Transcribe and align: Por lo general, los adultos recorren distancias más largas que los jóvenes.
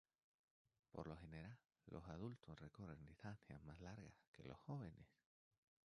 Por 0.91 1.05
lo 1.05 1.15
general, 1.17 1.55
los 1.85 2.03
adultos 2.05 2.59
recorren 2.59 3.05
distancias 3.05 3.63
más 3.65 3.79
largas 3.81 4.15
que 4.33 4.41
los 4.41 4.57
jóvenes. 4.61 5.05